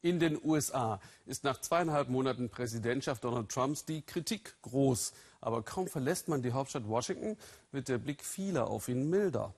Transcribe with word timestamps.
In 0.00 0.20
den 0.20 0.38
USA 0.44 1.00
ist 1.26 1.42
nach 1.42 1.60
zweieinhalb 1.60 2.08
Monaten 2.08 2.50
Präsidentschaft 2.50 3.24
Donald 3.24 3.48
Trumps 3.48 3.84
die 3.84 4.02
Kritik 4.02 4.54
groß. 4.62 5.12
Aber 5.40 5.62
kaum 5.62 5.88
verlässt 5.88 6.28
man 6.28 6.40
die 6.40 6.52
Hauptstadt 6.52 6.88
Washington, 6.88 7.36
wird 7.72 7.88
der 7.88 7.98
Blick 7.98 8.24
vieler 8.24 8.68
auf 8.68 8.88
ihn 8.88 9.10
milder. 9.10 9.54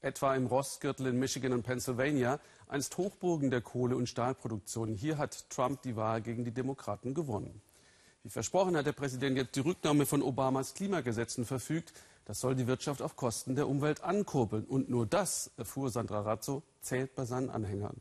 Etwa 0.00 0.34
im 0.34 0.46
Rostgürtel 0.46 1.08
in 1.08 1.18
Michigan 1.18 1.52
und 1.52 1.62
Pennsylvania, 1.62 2.40
einst 2.68 2.96
Hochburgen 2.96 3.50
der 3.50 3.60
Kohle- 3.60 3.96
und 3.96 4.08
Stahlproduktion. 4.08 4.94
Hier 4.94 5.18
hat 5.18 5.50
Trump 5.50 5.82
die 5.82 5.96
Wahl 5.96 6.22
gegen 6.22 6.44
die 6.44 6.52
Demokraten 6.52 7.12
gewonnen. 7.12 7.60
Wie 8.22 8.30
versprochen 8.30 8.76
hat 8.78 8.86
der 8.86 8.92
Präsident 8.92 9.36
jetzt 9.36 9.56
die 9.56 9.60
Rücknahme 9.60 10.06
von 10.06 10.22
Obamas 10.22 10.72
Klimagesetzen 10.72 11.44
verfügt. 11.44 11.92
Das 12.24 12.40
soll 12.40 12.54
die 12.54 12.66
Wirtschaft 12.66 13.02
auf 13.02 13.14
Kosten 13.14 13.56
der 13.56 13.68
Umwelt 13.68 14.02
ankurbeln. 14.02 14.64
Und 14.64 14.88
nur 14.88 15.06
das, 15.06 15.50
erfuhr 15.58 15.90
Sandra 15.90 16.20
Razzo, 16.20 16.62
zählt 16.80 17.14
bei 17.14 17.26
seinen 17.26 17.50
Anhängern. 17.50 18.00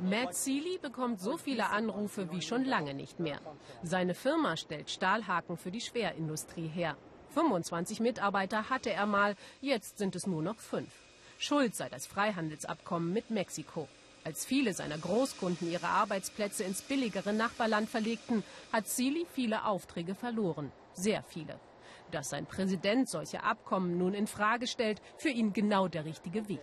Matt 0.00 0.34
Seeley 0.34 0.78
bekommt 0.78 1.20
so 1.20 1.36
viele 1.36 1.70
Anrufe 1.70 2.30
wie 2.32 2.42
schon 2.42 2.64
lange 2.64 2.94
nicht 2.94 3.20
mehr. 3.20 3.40
Seine 3.82 4.14
Firma 4.14 4.56
stellt 4.56 4.90
Stahlhaken 4.90 5.56
für 5.56 5.70
die 5.70 5.80
Schwerindustrie 5.80 6.66
her. 6.66 6.96
25 7.30 8.00
Mitarbeiter 8.00 8.68
hatte 8.68 8.92
er 8.92 9.06
mal, 9.06 9.36
jetzt 9.60 9.98
sind 9.98 10.16
es 10.16 10.26
nur 10.26 10.42
noch 10.42 10.58
fünf. 10.58 10.92
Schuld 11.38 11.74
sei 11.74 11.88
das 11.88 12.06
Freihandelsabkommen 12.06 13.12
mit 13.12 13.30
Mexiko. 13.30 13.88
Als 14.24 14.44
viele 14.44 14.72
seiner 14.72 14.98
Großkunden 14.98 15.70
ihre 15.70 15.88
Arbeitsplätze 15.88 16.62
ins 16.62 16.82
billigere 16.82 17.32
Nachbarland 17.32 17.88
verlegten, 17.88 18.44
hat 18.72 18.86
Seeley 18.86 19.26
viele 19.32 19.64
Aufträge 19.64 20.14
verloren. 20.14 20.70
Sehr 20.92 21.22
viele. 21.22 21.58
Dass 22.12 22.30
sein 22.30 22.46
Präsident 22.46 23.08
solche 23.08 23.42
Abkommen 23.42 23.98
nun 23.98 24.14
in 24.14 24.26
Frage 24.26 24.66
stellt, 24.66 25.00
für 25.16 25.30
ihn 25.30 25.52
genau 25.52 25.88
der 25.88 26.04
richtige 26.04 26.48
Weg. 26.48 26.62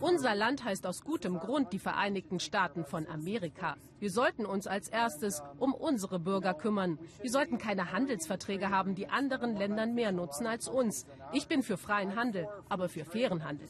Unser 0.00 0.34
Land 0.34 0.64
heißt 0.64 0.86
aus 0.86 1.02
gutem 1.04 1.38
Grund 1.38 1.72
die 1.72 1.78
Vereinigten 1.78 2.40
Staaten 2.40 2.84
von 2.84 3.06
Amerika. 3.06 3.76
Wir 4.00 4.10
sollten 4.10 4.46
uns 4.46 4.66
als 4.66 4.88
erstes 4.88 5.42
um 5.58 5.74
unsere 5.74 6.18
Bürger 6.18 6.54
kümmern. 6.54 6.98
Wir 7.20 7.30
sollten 7.30 7.58
keine 7.58 7.92
Handelsverträge 7.92 8.70
haben, 8.70 8.94
die 8.94 9.08
anderen 9.08 9.56
Ländern 9.56 9.94
mehr 9.94 10.12
nutzen 10.12 10.46
als 10.46 10.68
uns. 10.68 11.06
Ich 11.32 11.48
bin 11.48 11.62
für 11.62 11.76
freien 11.76 12.16
Handel, 12.16 12.48
aber 12.68 12.88
für 12.88 13.04
fairen 13.04 13.44
Handel. 13.44 13.68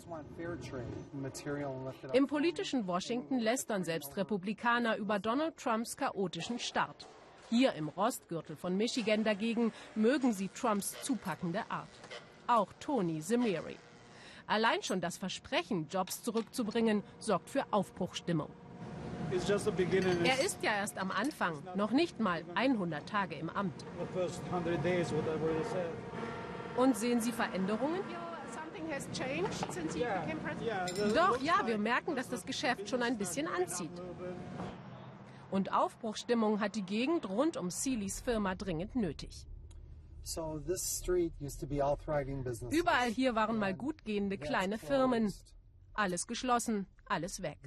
Im 2.13 2.27
politischen 2.27 2.87
Washington 2.87 3.39
lästern 3.39 3.85
selbst 3.85 4.17
Republikaner 4.17 4.97
über 4.97 5.19
Donald 5.19 5.57
Trumps 5.57 5.97
chaotischen 5.97 6.59
Start. 6.59 7.09
Hier 7.51 7.75
im 7.75 7.89
Rostgürtel 7.89 8.57
von 8.57 8.77
Michigan 8.77 9.23
dagegen 9.23 9.73
mögen 9.95 10.33
sie 10.33 10.49
Trumps 10.49 11.01
zupackende 11.03 11.63
Art. 11.69 11.89
Auch 12.47 12.73
Tony 12.81 13.21
Zemiri. 13.21 13.77
Allein 14.47 14.83
schon 14.83 15.01
das 15.01 15.17
Versprechen, 15.17 15.89
Jobs 15.89 16.23
zurückzubringen, 16.23 17.03
sorgt 17.19 17.49
für 17.49 17.65
Aufbruchstimmung. 17.71 18.51
Er 19.31 20.45
ist 20.45 20.63
ja 20.63 20.73
erst 20.73 20.99
am 20.99 21.11
Anfang, 21.11 21.63
noch 21.75 21.91
nicht 21.91 22.21
mal 22.21 22.45
100 22.55 23.09
Tage 23.09 23.37
im 23.37 23.49
Amt. 23.49 23.85
Und 26.77 26.97
sehen 26.97 27.21
Sie 27.21 27.33
Veränderungen? 27.33 28.01
Doch, 31.15 31.41
ja, 31.41 31.67
wir 31.67 31.79
merken, 31.79 32.15
dass 32.15 32.29
das 32.29 32.45
Geschäft 32.45 32.89
schon 32.89 33.03
ein 33.03 33.17
bisschen 33.17 33.49
anzieht. 33.49 33.91
Und 35.51 35.73
Aufbruchstimmung 35.73 36.61
hat 36.61 36.75
die 36.75 36.83
Gegend 36.83 37.29
rund 37.29 37.57
um 37.57 37.71
Seelys 37.71 38.21
Firma 38.21 38.55
dringend 38.55 38.95
nötig. 38.95 39.47
Überall 42.73 43.11
hier 43.11 43.35
waren 43.35 43.59
mal 43.59 43.75
gut 43.75 44.05
gehende 44.05 44.39
kleine 44.39 44.79
Firmen. 44.79 45.33
Alles 45.93 46.27
geschlossen, 46.27 46.87
alles 47.07 47.43
weg. 47.43 47.59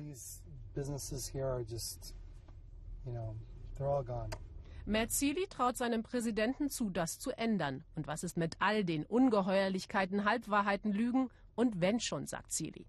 Matt 4.85 5.11
Seeley 5.11 5.47
traut 5.47 5.77
seinem 5.77 6.01
Präsidenten 6.01 6.69
zu, 6.69 6.89
das 6.89 7.19
zu 7.19 7.31
ändern. 7.31 7.83
Und 7.95 8.07
was 8.07 8.23
ist 8.23 8.37
mit 8.37 8.55
all 8.59 8.85
den 8.85 9.05
Ungeheuerlichkeiten, 9.05 10.23
Halbwahrheiten, 10.25 10.93
Lügen? 10.93 11.29
Und 11.55 11.81
wenn 11.81 11.99
schon, 11.99 12.25
sagt 12.25 12.51
Seeley. 12.51 12.85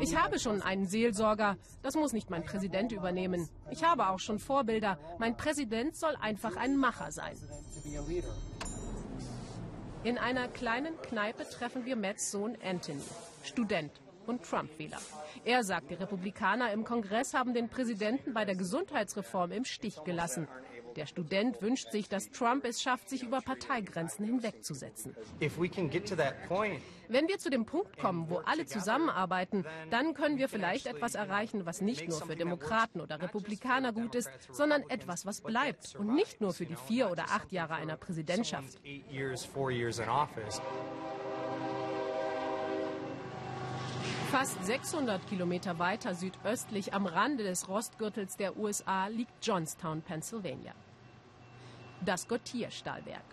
Ich 0.00 0.16
habe 0.16 0.38
schon 0.38 0.62
einen 0.62 0.86
Seelsorger. 0.86 1.56
Das 1.82 1.94
muss 1.94 2.12
nicht 2.12 2.30
mein 2.30 2.44
Präsident 2.44 2.92
übernehmen. 2.92 3.48
Ich 3.70 3.82
habe 3.84 4.08
auch 4.08 4.18
schon 4.18 4.38
Vorbilder. 4.38 4.98
Mein 5.18 5.36
Präsident 5.36 5.96
soll 5.96 6.16
einfach 6.20 6.56
ein 6.56 6.76
Macher 6.76 7.10
sein. 7.10 7.36
In 10.04 10.18
einer 10.18 10.48
kleinen 10.48 11.00
Kneipe 11.02 11.48
treffen 11.48 11.84
wir 11.84 11.96
Matts 11.96 12.30
Sohn 12.30 12.56
Anthony, 12.64 13.02
Student 13.44 13.92
und 14.26 14.42
Trump-Wähler. 14.42 14.98
Er 15.44 15.64
sagt, 15.64 15.90
die 15.90 15.94
Republikaner 15.94 16.72
im 16.72 16.84
Kongress 16.84 17.34
haben 17.34 17.54
den 17.54 17.68
Präsidenten 17.68 18.32
bei 18.32 18.44
der 18.44 18.56
Gesundheitsreform 18.56 19.52
im 19.52 19.64
Stich 19.64 20.02
gelassen. 20.04 20.48
Der 20.96 21.06
Student 21.06 21.62
wünscht 21.62 21.90
sich, 21.90 22.08
dass 22.08 22.30
Trump 22.30 22.64
es 22.64 22.82
schafft, 22.82 23.08
sich 23.08 23.22
über 23.22 23.40
Parteigrenzen 23.40 24.24
hinwegzusetzen. 24.24 25.14
Wenn 27.08 27.28
wir 27.28 27.38
zu 27.38 27.50
dem 27.50 27.66
Punkt 27.66 27.98
kommen, 27.98 28.28
wo 28.30 28.38
alle 28.38 28.66
zusammenarbeiten, 28.66 29.64
dann 29.90 30.14
können 30.14 30.38
wir 30.38 30.48
vielleicht 30.48 30.86
etwas 30.86 31.14
erreichen, 31.14 31.66
was 31.66 31.80
nicht 31.80 32.08
nur 32.08 32.20
für 32.20 32.36
Demokraten 32.36 33.00
oder 33.00 33.20
Republikaner 33.20 33.92
gut 33.92 34.14
ist, 34.14 34.30
sondern 34.50 34.82
etwas, 34.88 35.26
was 35.26 35.40
bleibt 35.40 35.96
und 35.96 36.14
nicht 36.14 36.40
nur 36.40 36.52
für 36.52 36.66
die 36.66 36.76
vier 36.76 37.10
oder 37.10 37.24
acht 37.30 37.52
Jahre 37.52 37.74
einer 37.74 37.96
Präsidentschaft. 37.96 38.78
Fast 44.32 44.64
600 44.64 45.26
Kilometer 45.26 45.78
weiter 45.78 46.14
südöstlich 46.14 46.94
am 46.94 47.04
Rande 47.04 47.44
des 47.44 47.68
Rostgürtels 47.68 48.38
der 48.38 48.56
USA 48.56 49.06
liegt 49.08 49.44
Johnstown, 49.44 50.00
Pennsylvania. 50.00 50.72
Das 52.02 52.26
Gottierstahlwerk. 52.26 53.26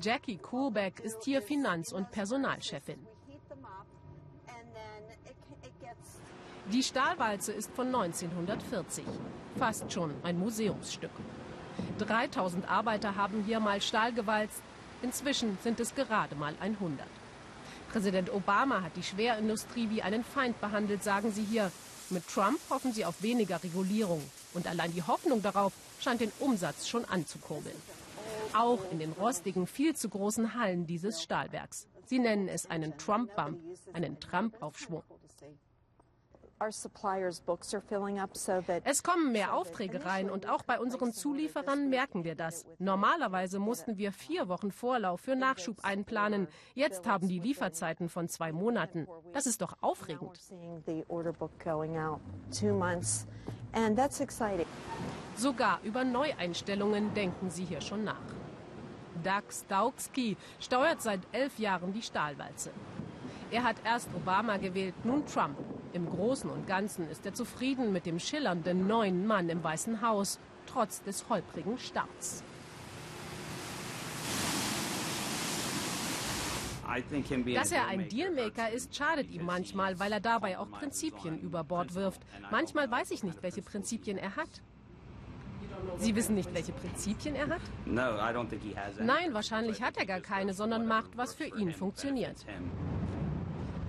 Jackie 0.00 0.38
Kohlbeck 0.38 0.98
ist 0.98 1.22
hier 1.22 1.40
Finanz- 1.40 1.92
und 1.92 2.10
Personalchefin. 2.10 2.98
Die 6.72 6.82
Stahlwalze 6.82 7.52
ist 7.52 7.70
von 7.74 7.94
1940, 7.94 9.04
fast 9.56 9.92
schon 9.92 10.12
ein 10.24 10.36
Museumsstück. 10.36 11.12
3000 11.98 12.68
Arbeiter 12.68 13.14
haben 13.14 13.44
hier 13.44 13.60
mal 13.60 13.80
Stahl 13.80 14.12
gewalzt, 14.12 14.64
inzwischen 15.00 15.56
sind 15.62 15.78
es 15.78 15.94
gerade 15.94 16.34
mal 16.34 16.56
100. 16.60 17.06
Präsident 17.94 18.34
Obama 18.34 18.82
hat 18.82 18.96
die 18.96 19.04
Schwerindustrie 19.04 19.88
wie 19.88 20.02
einen 20.02 20.24
Feind 20.24 20.60
behandelt, 20.60 21.04
sagen 21.04 21.30
sie 21.30 21.44
hier. 21.44 21.70
Mit 22.10 22.26
Trump 22.26 22.58
hoffen 22.68 22.92
sie 22.92 23.04
auf 23.04 23.22
weniger 23.22 23.62
Regulierung. 23.62 24.20
Und 24.52 24.66
allein 24.66 24.92
die 24.92 25.04
Hoffnung 25.04 25.42
darauf 25.42 25.72
scheint 26.00 26.20
den 26.20 26.32
Umsatz 26.40 26.88
schon 26.88 27.04
anzukurbeln. 27.04 27.76
Auch 28.52 28.80
in 28.90 28.98
den 28.98 29.12
rostigen, 29.12 29.68
viel 29.68 29.94
zu 29.94 30.08
großen 30.08 30.54
Hallen 30.54 30.88
dieses 30.88 31.22
Stahlwerks. 31.22 31.86
Sie 32.06 32.18
nennen 32.18 32.48
es 32.48 32.68
einen 32.68 32.98
Trump-Bump, 32.98 33.60
einen 33.92 34.18
Trump-Aufschwung. 34.18 35.04
Es 38.84 39.02
kommen 39.02 39.32
mehr 39.32 39.54
Aufträge 39.54 40.04
rein 40.04 40.30
und 40.30 40.48
auch 40.48 40.62
bei 40.62 40.80
unseren 40.80 41.12
Zulieferern 41.12 41.88
merken 41.90 42.24
wir 42.24 42.34
das. 42.34 42.64
Normalerweise 42.78 43.58
mussten 43.58 43.98
wir 43.98 44.12
vier 44.12 44.48
Wochen 44.48 44.70
Vorlauf 44.70 45.20
für 45.20 45.36
Nachschub 45.36 45.84
einplanen. 45.84 46.48
Jetzt 46.74 47.06
haben 47.06 47.28
die 47.28 47.38
Lieferzeiten 47.38 48.08
von 48.08 48.28
zwei 48.28 48.52
Monaten. 48.52 49.06
Das 49.32 49.46
ist 49.46 49.62
doch 49.62 49.76
aufregend. 49.80 50.40
Sogar 55.36 55.80
über 55.82 56.04
Neueinstellungen 56.04 57.12
denken 57.14 57.50
sie 57.50 57.64
hier 57.64 57.80
schon 57.80 58.04
nach. 58.04 58.22
Doug 59.22 59.50
Staukski 59.50 60.36
steuert 60.60 61.02
seit 61.02 61.20
elf 61.32 61.58
Jahren 61.58 61.92
die 61.92 62.02
Stahlwalze. 62.02 62.70
Er 63.50 63.64
hat 63.64 63.76
erst 63.84 64.08
Obama 64.14 64.56
gewählt, 64.56 64.94
nun 65.04 65.24
Trump. 65.26 65.56
Im 65.94 66.10
Großen 66.10 66.50
und 66.50 66.66
Ganzen 66.66 67.08
ist 67.08 67.24
er 67.24 67.34
zufrieden 67.34 67.92
mit 67.92 68.04
dem 68.04 68.18
schillernden 68.18 68.88
neuen 68.88 69.28
Mann 69.28 69.48
im 69.48 69.62
Weißen 69.62 70.02
Haus, 70.02 70.40
trotz 70.66 71.00
des 71.04 71.28
holprigen 71.28 71.78
Starts. 71.78 72.42
Dass 77.54 77.70
er 77.70 77.86
ein 77.86 78.08
Dealmaker 78.08 78.70
ist, 78.70 78.94
schadet 78.94 79.30
ihm 79.30 79.46
manchmal, 79.46 80.00
weil 80.00 80.10
er 80.10 80.20
dabei 80.20 80.58
auch 80.58 80.68
Prinzipien 80.68 81.38
über 81.38 81.62
Bord 81.62 81.94
wirft. 81.94 82.20
Manchmal 82.50 82.90
weiß 82.90 83.12
ich 83.12 83.22
nicht, 83.22 83.40
welche 83.44 83.62
Prinzipien 83.62 84.18
er 84.18 84.34
hat. 84.34 84.50
Sie 85.98 86.16
wissen 86.16 86.34
nicht, 86.34 86.52
welche 86.54 86.72
Prinzipien 86.72 87.36
er 87.36 87.48
hat? 87.48 87.62
Nein, 89.04 89.32
wahrscheinlich 89.32 89.80
hat 89.80 89.96
er 89.96 90.06
gar 90.06 90.20
keine, 90.20 90.54
sondern 90.54 90.86
macht, 90.86 91.16
was 91.16 91.34
für 91.34 91.46
ihn 91.46 91.72
funktioniert. 91.72 92.44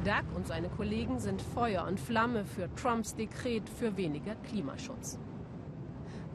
Doug 0.06 0.36
und 0.36 0.46
seine 0.46 0.70
Kollegen 0.70 1.20
sind 1.20 1.42
Feuer 1.42 1.84
und 1.88 2.00
Flamme 2.00 2.46
für 2.46 2.74
Trumps 2.76 3.16
Dekret 3.16 3.68
für 3.68 3.98
weniger 3.98 4.36
Klimaschutz. 4.36 5.18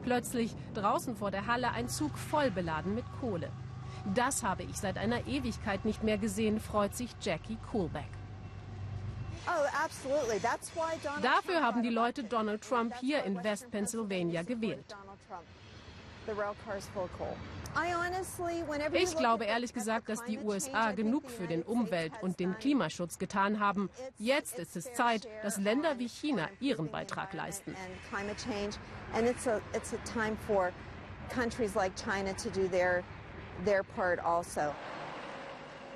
Plötzlich 0.03 0.53
draußen 0.73 1.15
vor 1.15 1.31
der 1.31 1.47
Halle 1.47 1.71
ein 1.71 1.87
Zug 1.87 2.17
voll 2.17 2.51
beladen 2.51 2.95
mit 2.95 3.05
Kohle. 3.21 3.49
Das 4.13 4.43
habe 4.43 4.63
ich 4.63 4.75
seit 4.75 4.97
einer 4.97 5.25
Ewigkeit 5.25 5.85
nicht 5.85 6.03
mehr 6.03 6.17
gesehen, 6.17 6.59
freut 6.59 6.95
sich 6.95 7.11
Jackie 7.21 7.57
Coolback. 7.71 8.09
Oh, 9.47 9.51
Dafür 11.21 11.61
haben 11.61 11.81
die 11.81 11.89
Leute 11.89 12.25
Donald 12.25 12.61
Trump 12.63 12.93
hier 12.99 13.23
in 13.23 13.41
West 13.41 13.71
Pennsylvania 13.71 14.43
gewählt. 14.43 14.95
Ich 18.93 19.15
glaube 19.15 19.45
ehrlich 19.45 19.73
gesagt, 19.73 20.09
dass 20.09 20.23
die 20.25 20.39
USA 20.39 20.91
genug 20.91 21.29
für 21.29 21.47
den 21.47 21.63
Umwelt- 21.63 22.21
und 22.21 22.39
den 22.39 22.57
Klimaschutz 22.57 23.17
getan 23.17 23.59
haben. 23.59 23.89
Jetzt 24.17 24.59
ist 24.59 24.75
es 24.75 24.91
Zeit, 24.93 25.27
dass 25.41 25.57
Länder 25.57 25.97
wie 25.97 26.09
China 26.09 26.49
ihren 26.59 26.91
Beitrag 26.91 27.33
leisten. 27.33 27.75
Also. 27.75 27.89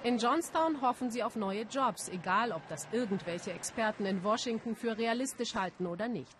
In 0.04 0.18
Johnstown 0.18 0.81
hoffen 0.81 1.10
sie 1.10 1.24
auf 1.24 1.36
neue 1.36 1.63
Jobs, 1.63 2.10
egal 2.10 2.51
ob 2.51 2.62
das 2.69 2.88
irgendwelche 2.92 3.51
Experten 3.51 4.06
in 4.06 4.24
Washington 4.24 4.75
für 4.75 4.98
realistisch 4.98 5.56
halten 5.56 5.88
oder 5.88 6.07
nicht. 6.07 6.38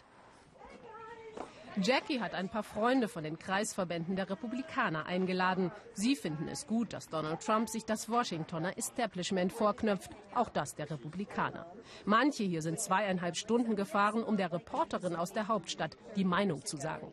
Jackie 1.82 2.22
hat 2.22 2.34
ein 2.34 2.48
paar 2.48 2.64
Freunde 2.64 3.10
von 3.10 3.24
den 3.24 3.38
Kreisverbänden 3.38 4.16
der 4.16 4.30
Republikaner 4.30 5.08
eingeladen. 5.08 5.72
Sie 5.94 6.16
finden 6.16 6.48
es 6.48 6.68
gut, 6.68 6.94
dass 6.94 7.10
Donald 7.10 7.42
Trump 7.42 7.68
sich 7.68 7.84
das 7.84 8.10
Washingtoner 8.10 8.78
Establishment 8.78 9.52
vorknöpft, 9.52 10.12
auch 10.34 10.50
das 10.50 10.76
der 10.76 10.90
Republikaner. 10.90 11.66
Manche 12.06 12.44
hier 12.44 12.62
sind 12.62 12.80
zweieinhalb 12.80 13.36
Stunden 13.36 13.76
gefahren, 13.76 14.24
um 14.24 14.38
der 14.38 14.54
Reporterin 14.54 15.18
aus 15.18 15.34
der 15.34 15.50
Hauptstadt 15.50 15.98
die 16.16 16.24
Meinung 16.24 16.64
zu 16.66 16.78
sagen. 16.78 17.12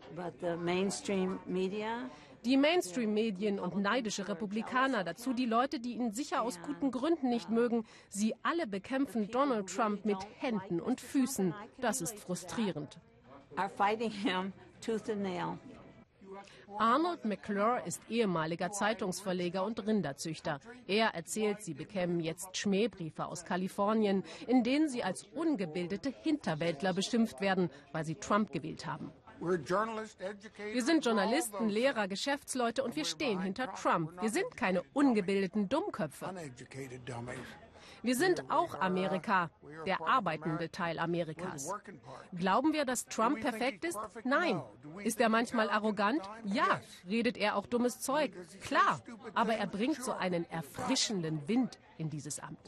Die 2.44 2.56
Mainstream-Medien 2.56 3.60
und 3.60 3.76
neidische 3.76 4.28
Republikaner, 4.28 5.04
dazu 5.04 5.32
die 5.32 5.46
Leute, 5.46 5.80
die 5.80 5.94
ihn 5.94 6.12
sicher 6.12 6.42
aus 6.42 6.60
guten 6.60 6.90
Gründen 6.90 7.28
nicht 7.28 7.50
mögen, 7.50 7.84
sie 8.08 8.34
alle 8.42 8.66
bekämpfen 8.66 9.28
Donald 9.28 9.68
Trump 9.68 10.04
mit 10.04 10.18
Händen 10.38 10.80
und 10.80 11.00
Füßen. 11.00 11.54
Das 11.78 12.00
ist 12.00 12.18
frustrierend. 12.18 13.00
Arnold 16.78 17.24
McClure 17.24 17.82
ist 17.84 18.00
ehemaliger 18.08 18.72
Zeitungsverleger 18.72 19.64
und 19.64 19.86
Rinderzüchter. 19.86 20.60
Er 20.86 21.08
erzählt, 21.08 21.62
sie 21.62 21.74
bekämen 21.74 22.20
jetzt 22.20 22.56
Schmähbriefe 22.56 23.26
aus 23.26 23.44
Kalifornien, 23.44 24.24
in 24.46 24.62
denen 24.62 24.88
sie 24.88 25.04
als 25.04 25.24
ungebildete 25.34 26.10
Hinterwäldler 26.22 26.94
beschimpft 26.94 27.40
werden, 27.40 27.70
weil 27.92 28.04
sie 28.04 28.14
Trump 28.14 28.50
gewählt 28.52 28.86
haben. 28.86 29.12
Wir 29.40 30.84
sind 30.84 31.04
Journalisten, 31.04 31.68
Lehrer, 31.68 32.06
Geschäftsleute 32.06 32.84
und 32.84 32.94
wir 32.94 33.04
stehen 33.04 33.42
hinter 33.42 33.72
Trump. 33.74 34.12
Wir 34.22 34.30
sind 34.30 34.56
keine 34.56 34.82
ungebildeten 34.92 35.68
Dummköpfe. 35.68 36.32
Wir 38.02 38.16
sind 38.16 38.50
auch 38.50 38.80
Amerika, 38.80 39.50
der 39.86 40.00
arbeitende 40.00 40.70
Teil 40.70 40.98
Amerikas. 40.98 41.72
Glauben 42.32 42.72
wir, 42.72 42.84
dass 42.84 43.06
Trump 43.06 43.40
perfekt 43.40 43.84
ist? 43.84 43.98
Nein. 44.24 44.62
Ist 45.04 45.20
er 45.20 45.28
manchmal 45.28 45.70
arrogant? 45.70 46.22
Ja. 46.44 46.80
Redet 47.08 47.36
er 47.36 47.56
auch 47.56 47.66
dummes 47.66 48.00
Zeug? 48.00 48.32
Klar. 48.62 49.00
Aber 49.34 49.54
er 49.54 49.66
bringt 49.66 50.02
so 50.02 50.12
einen 50.12 50.48
erfrischenden 50.50 51.46
Wind 51.48 51.78
in 51.98 52.10
dieses 52.10 52.38
Amt. 52.38 52.58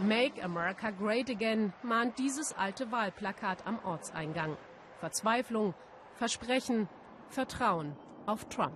Make 0.00 0.42
America 0.42 0.90
Great 0.90 1.28
Again 1.28 1.74
mahnt 1.82 2.18
dieses 2.18 2.56
alte 2.56 2.90
Wahlplakat 2.90 3.66
am 3.66 3.78
Ortseingang. 3.84 4.56
Verzweiflung, 4.98 5.74
Versprechen, 6.14 6.88
Vertrauen 7.30 7.94
auf 8.26 8.44
Trump. 8.46 8.74